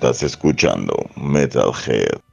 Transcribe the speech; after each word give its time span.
Estás 0.00 0.22
escuchando 0.22 0.94
Metalhead. 1.16 2.27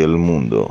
El 0.00 0.16
mundo. 0.16 0.68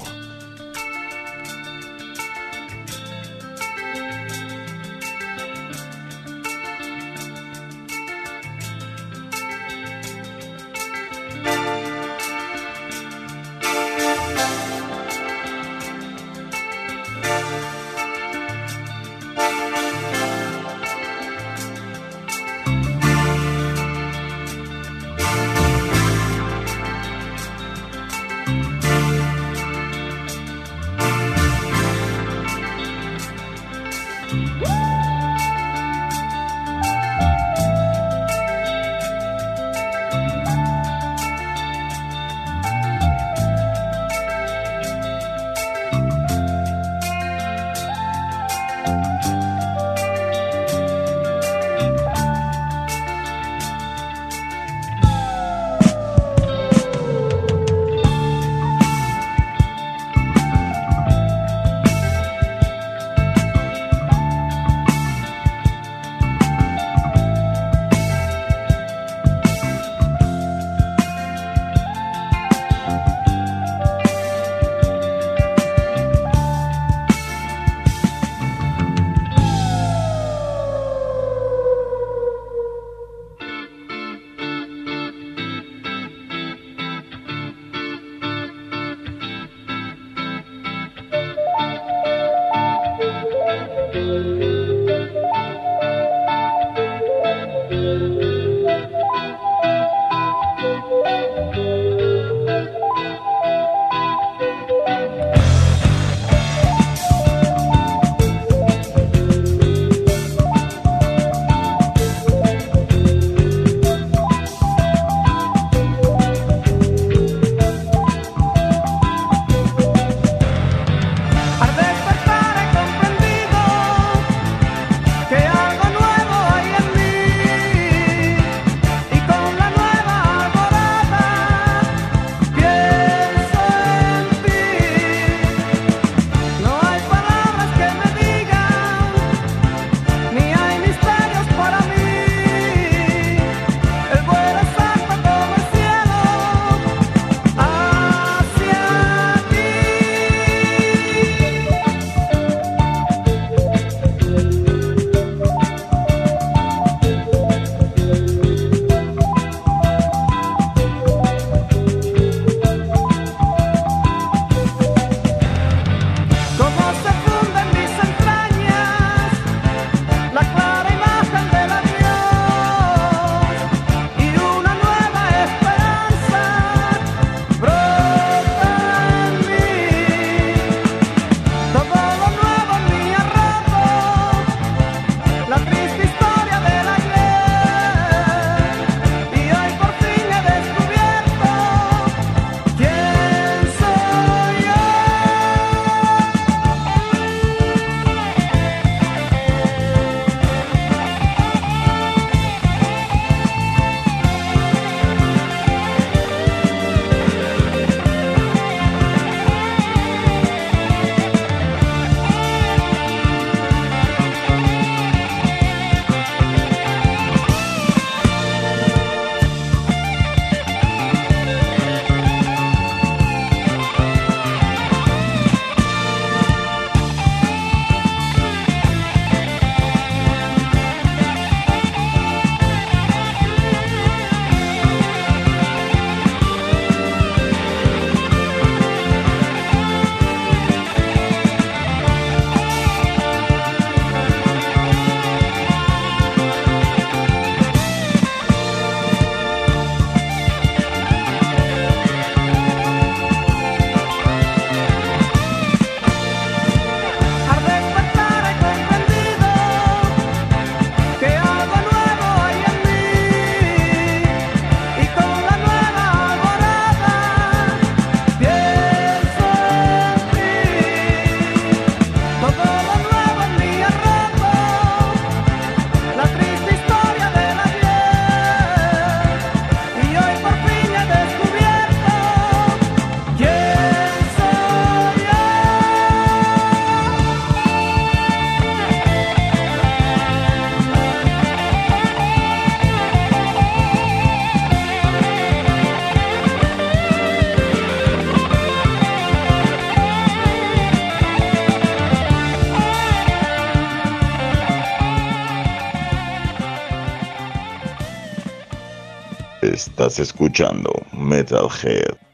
Estás 310.12 310.28
escuchando 310.28 310.92
Metalhead. 311.14 312.31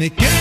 Make 0.00 0.14
it. 0.16 0.39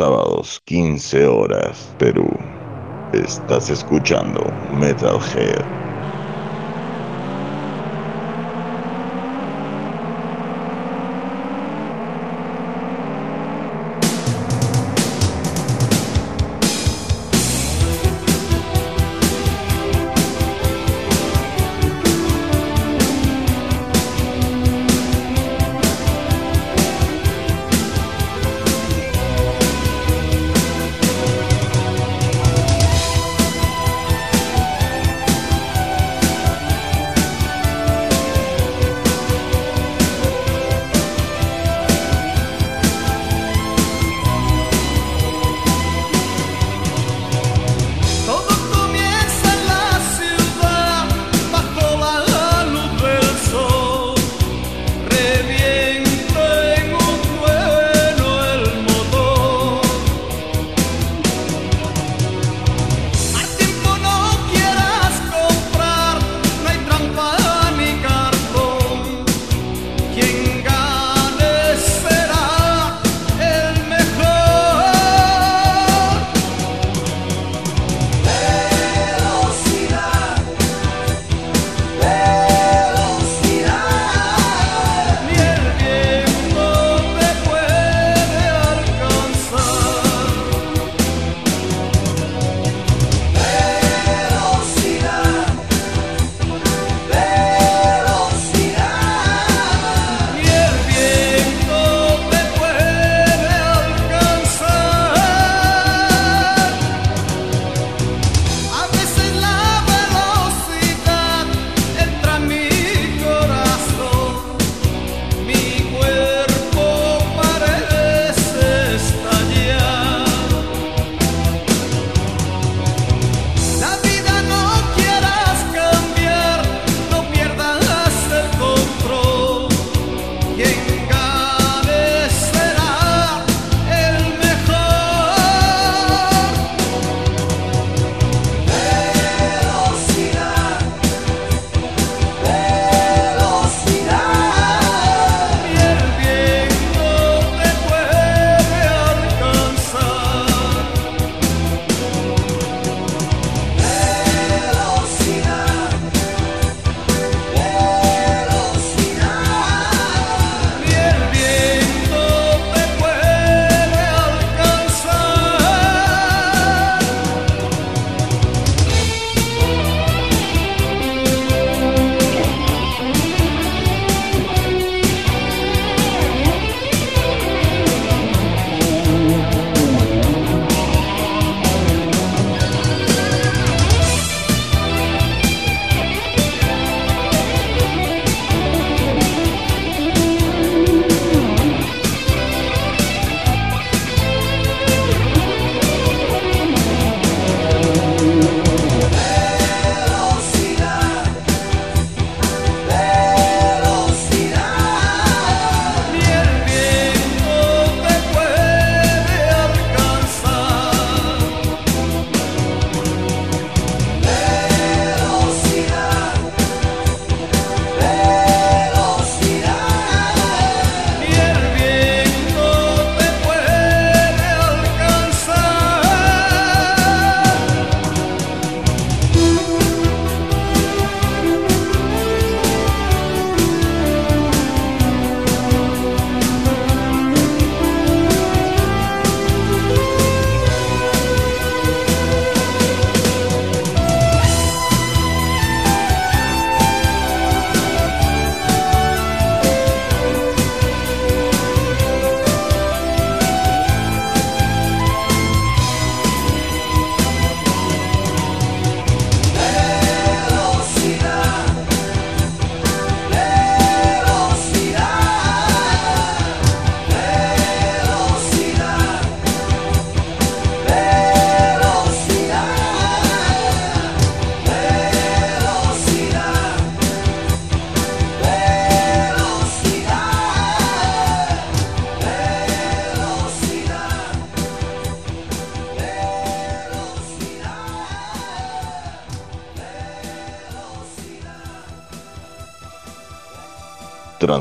Sábados, 0.00 0.62
15 0.64 1.26
horas, 1.26 1.94
Perú. 1.98 2.26
Estás 3.12 3.68
escuchando 3.68 4.40
Metalhead. 4.70 5.66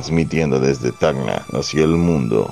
Transmitiendo 0.10 0.60
desde 0.60 0.92
Tacna 0.92 1.46
hacia 1.54 1.84
el 1.84 1.96
mundo. 1.96 2.52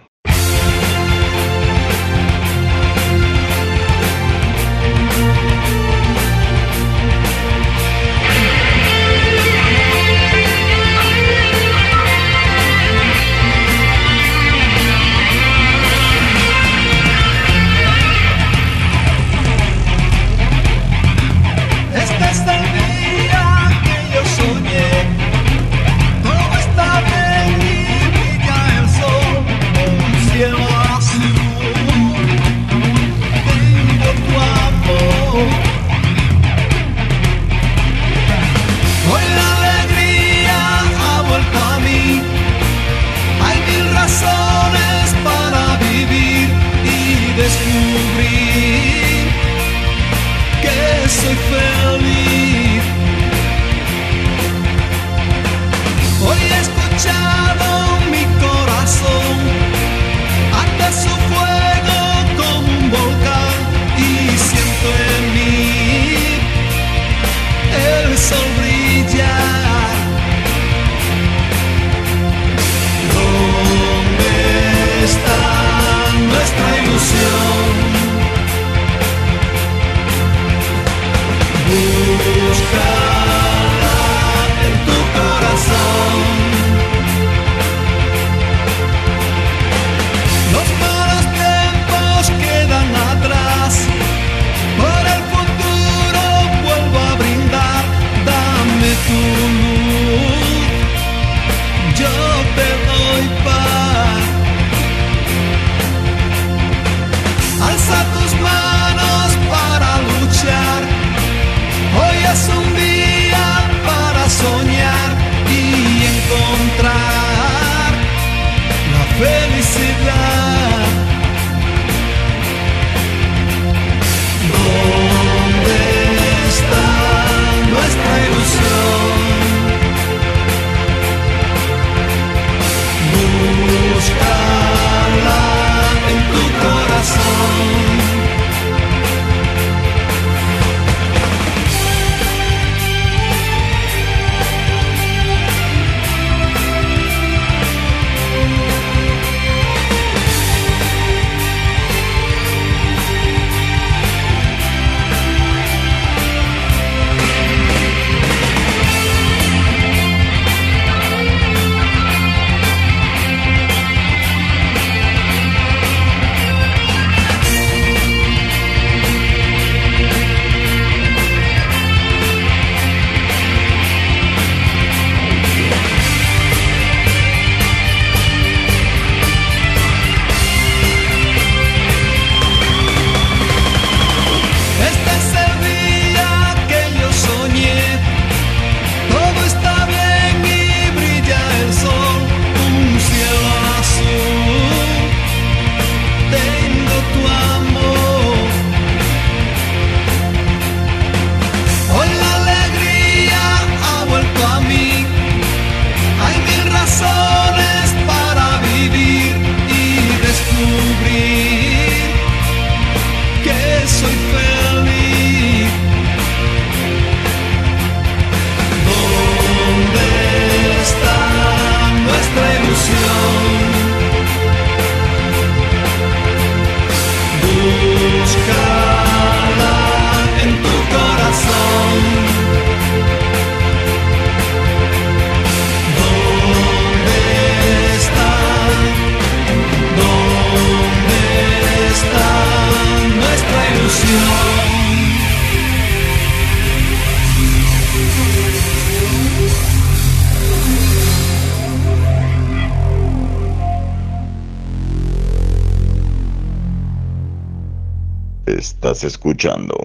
escuchando. 259.41 259.80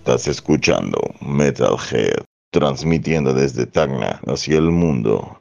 Estás 0.00 0.28
escuchando 0.28 0.98
Metalhead, 1.20 2.24
transmitiendo 2.50 3.34
desde 3.34 3.66
Tacna 3.66 4.18
hacia 4.26 4.56
el 4.56 4.70
mundo. 4.70 5.39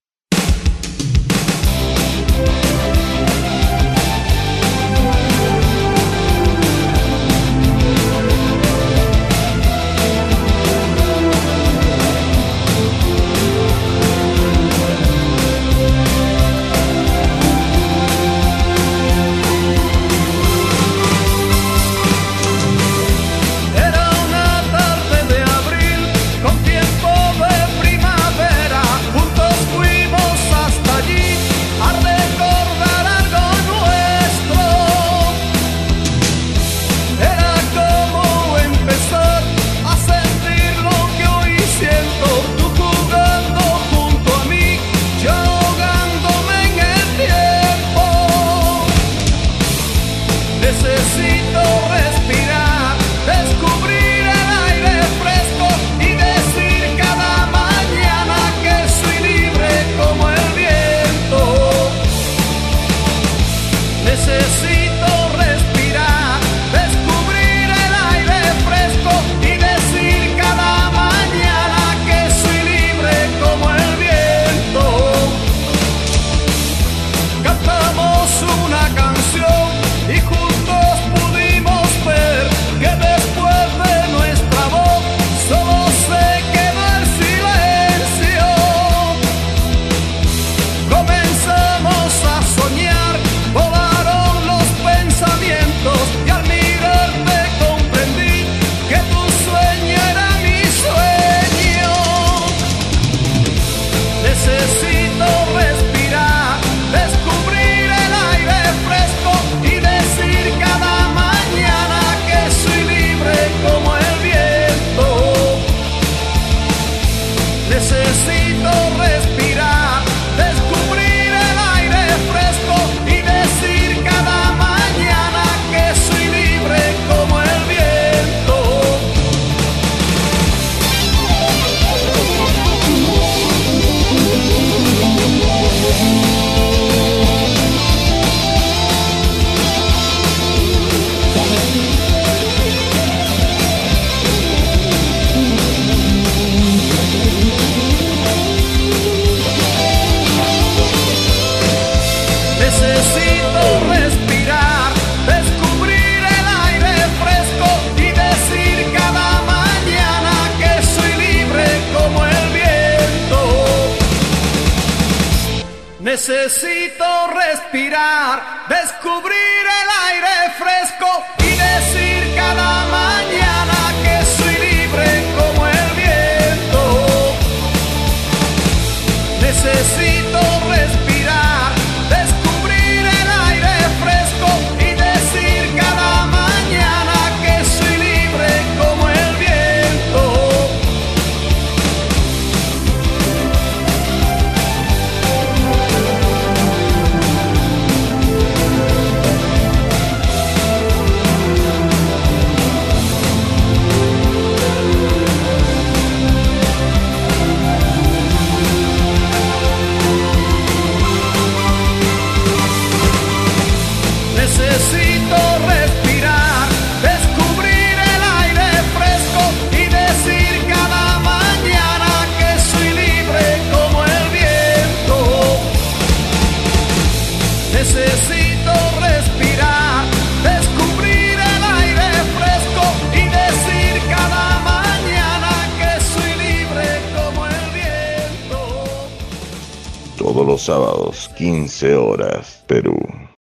sábados, 240.69 241.27
15 241.35 241.95
horas, 241.95 242.63
Perú. 242.67 242.95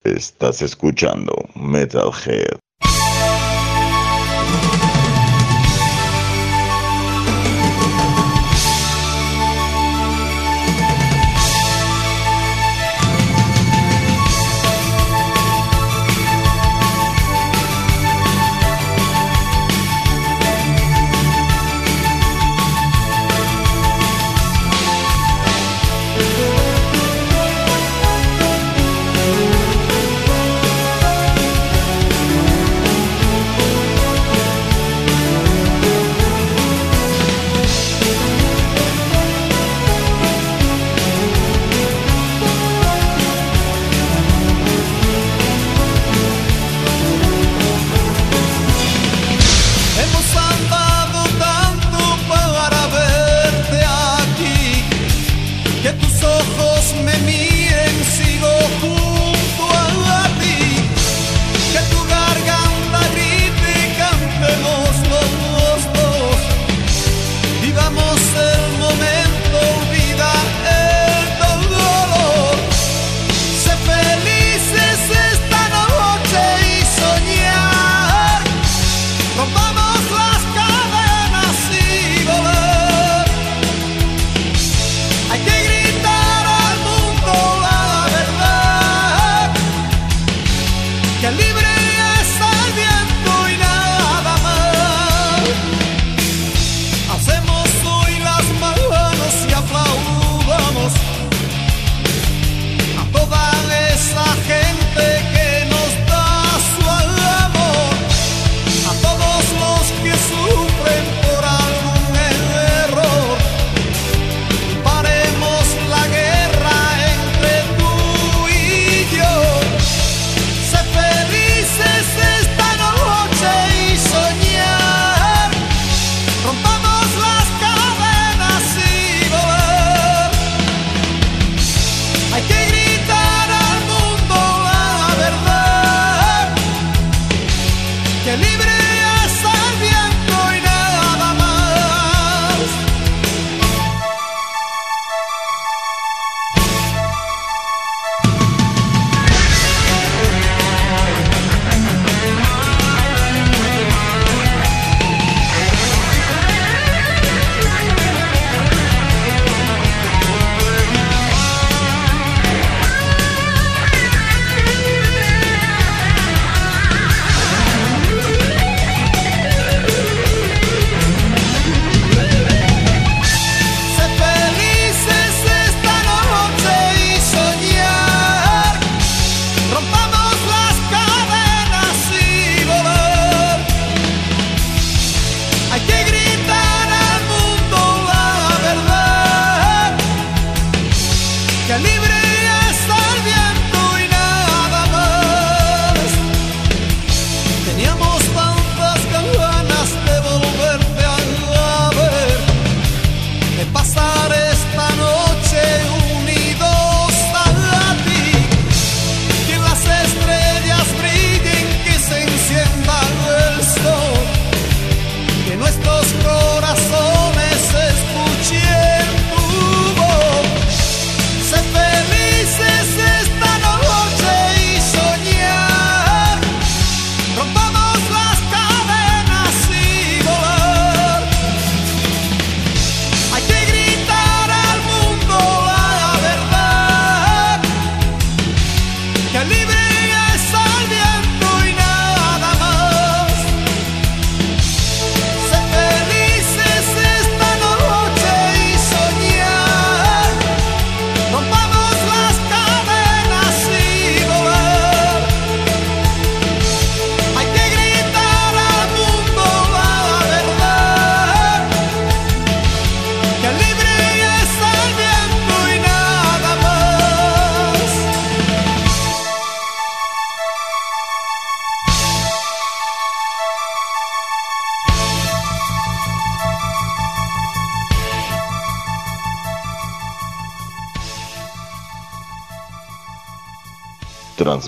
Estás 0.03 0.62
escuchando 0.62 1.34
Metalhead. 1.55 2.60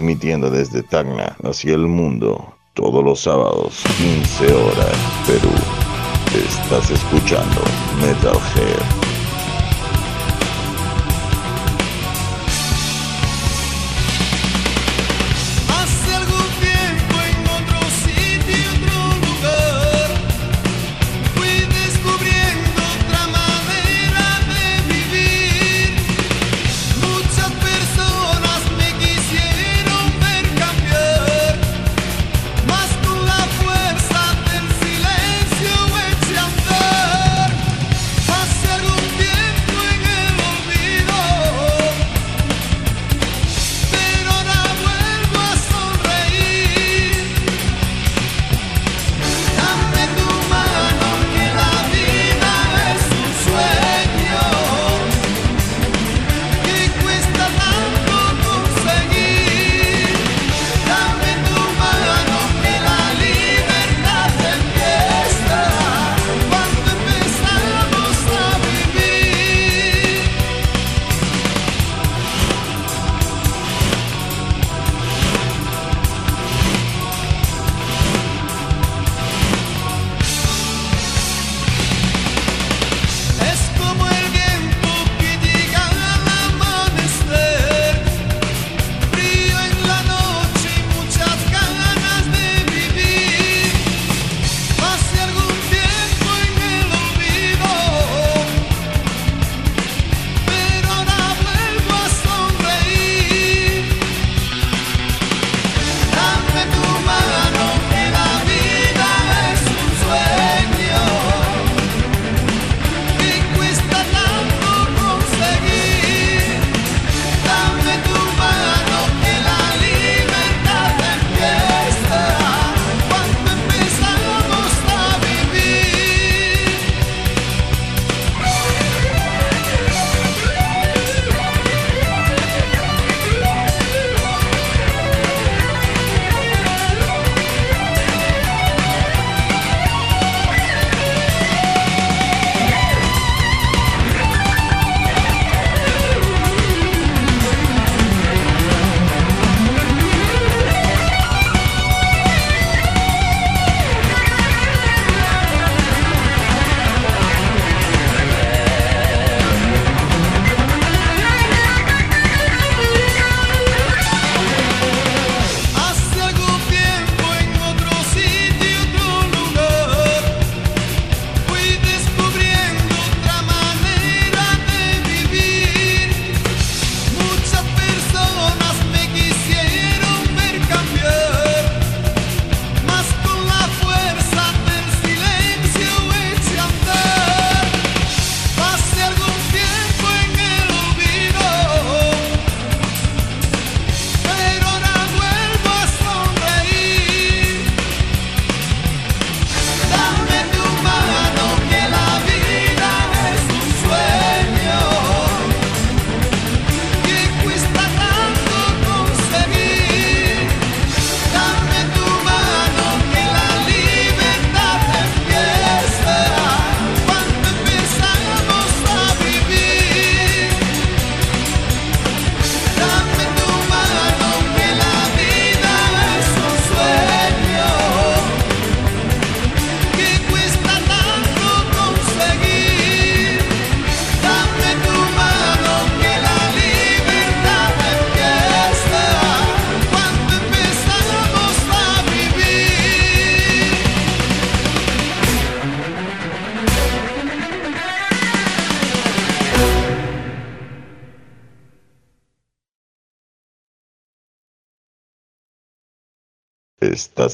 transmitiendo 0.02 0.50
desde 0.50 0.82
Tacna 0.82 1.38
hacia 1.44 1.76
el 1.76 1.86
mundo 1.86 2.56
todos 2.74 3.04
los 3.04 3.20
sábados, 3.20 3.84
15 4.00 4.52
horas, 4.52 4.98
Perú. 5.28 5.54
Estás 6.34 6.90
escuchando 6.90 7.62
Metalhead. 8.02 9.01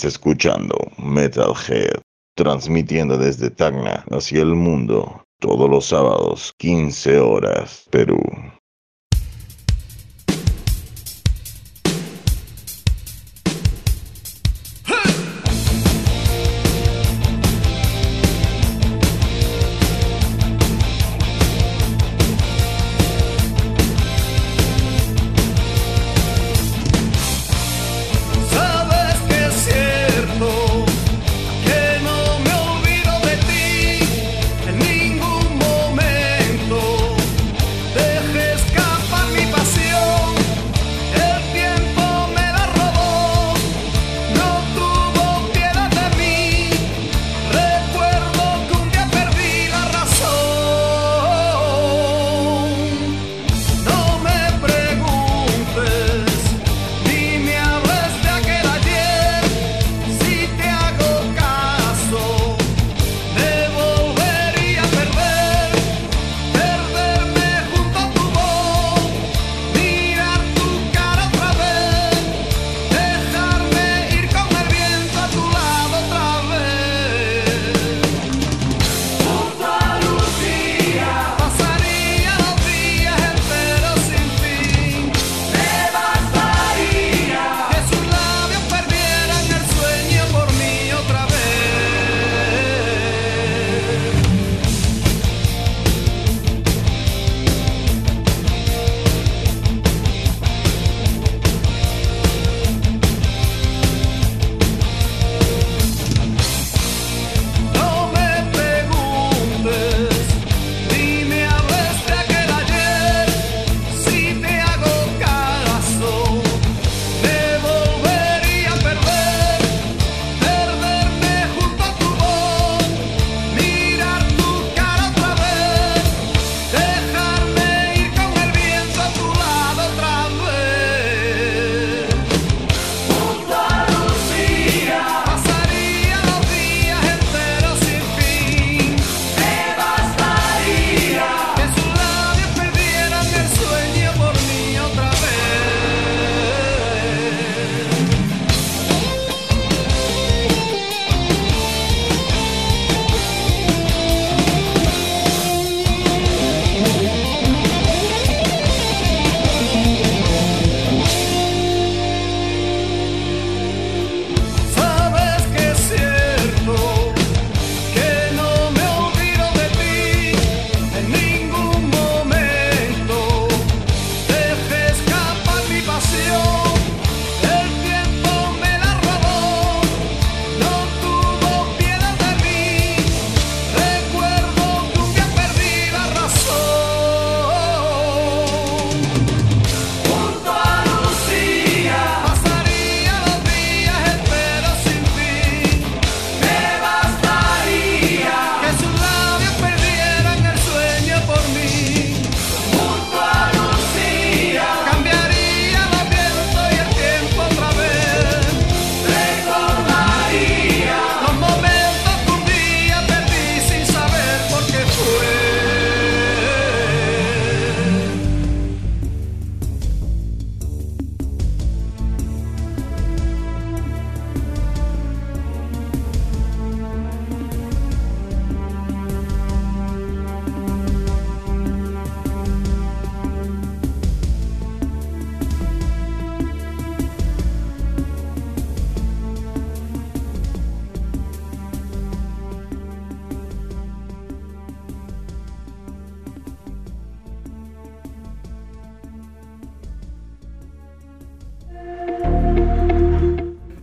Escuchando 0.03 0.75
Metalhead, 0.97 2.01
transmitiendo 2.35 3.17
desde 3.17 3.49
Tacna 3.49 4.05
hacia 4.11 4.41
el 4.41 4.55
mundo 4.55 5.23
todos 5.39 5.69
los 5.69 5.85
sábados, 5.85 6.53
15 6.57 7.19
horas, 7.19 7.87
Perú. 7.91 8.19